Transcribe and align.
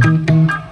Wash 0.00 0.67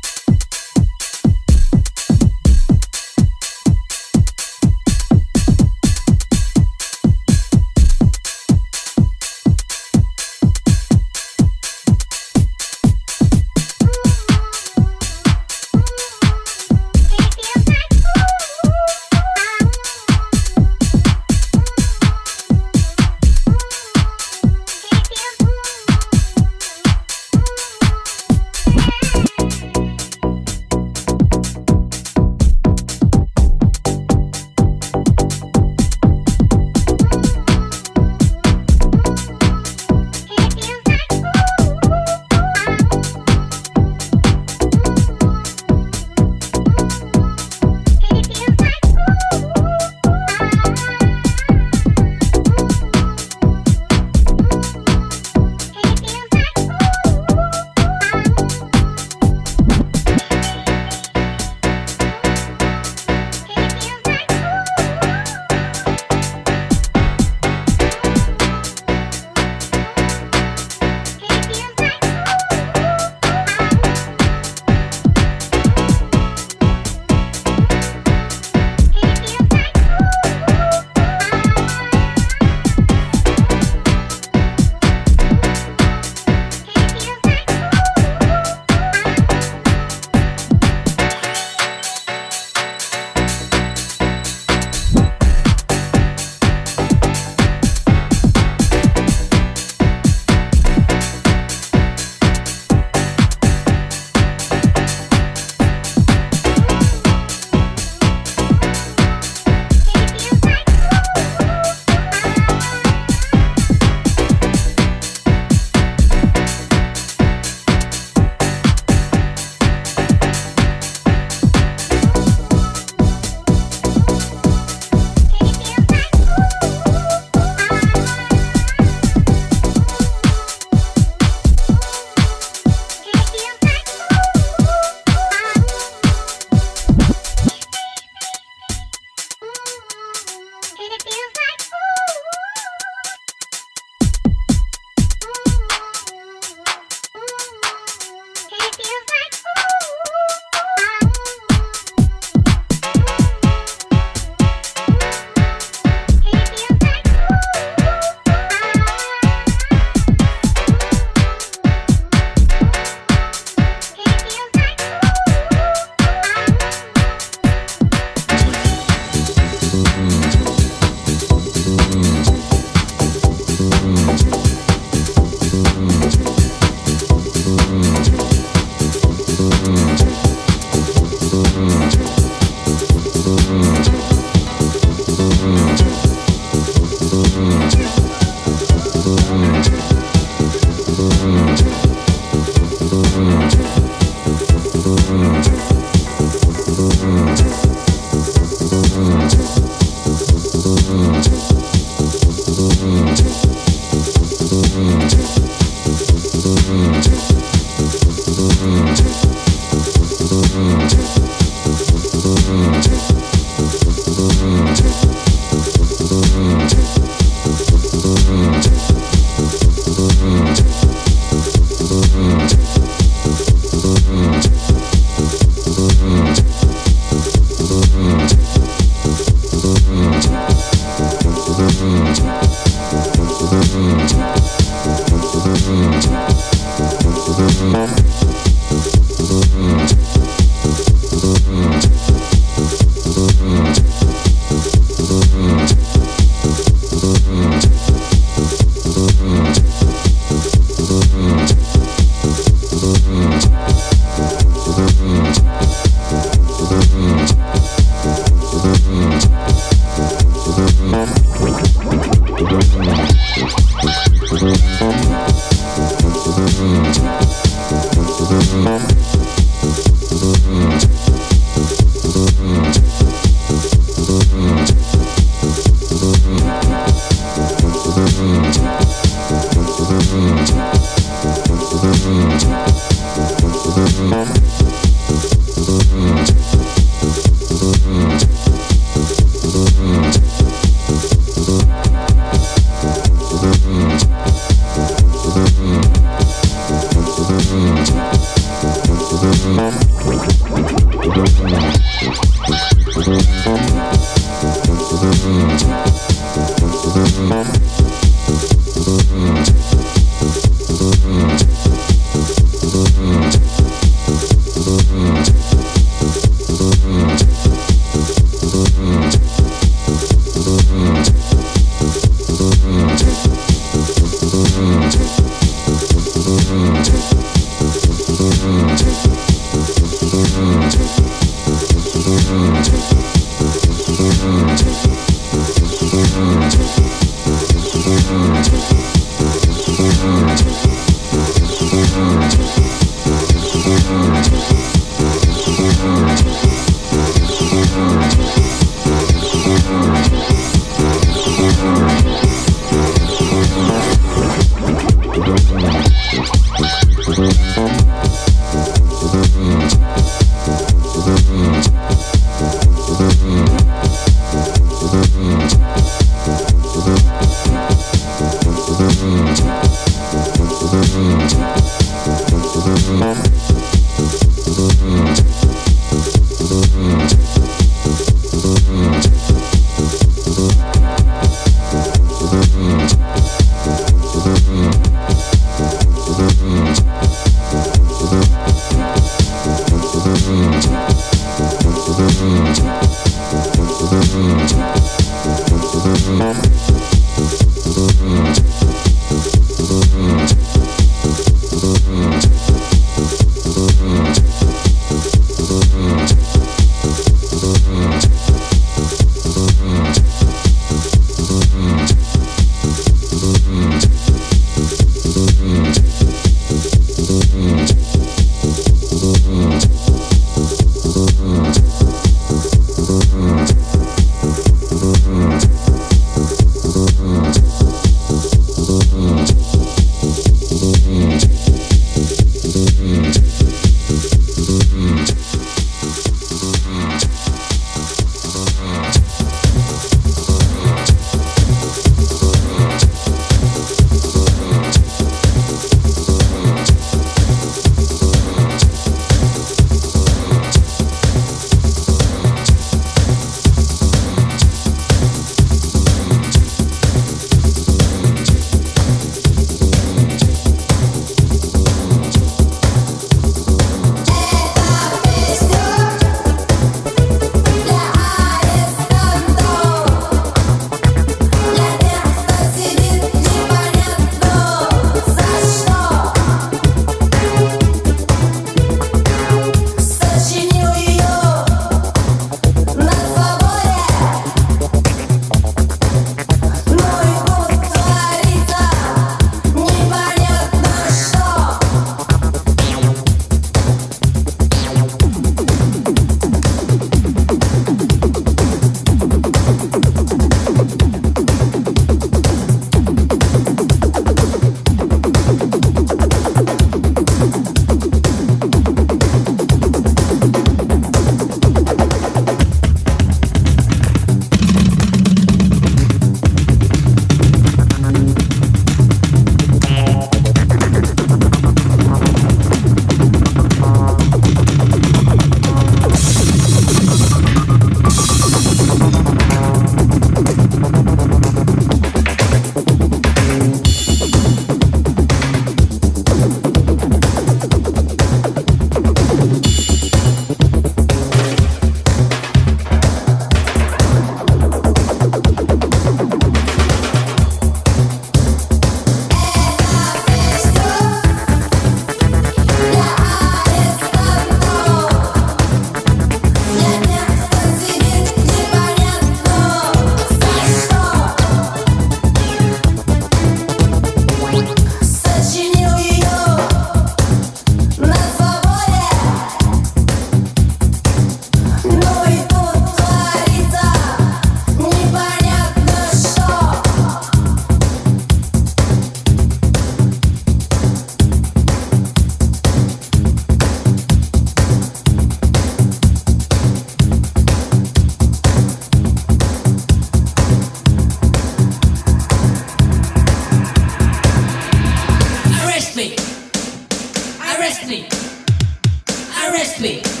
Me. 599.61 600.00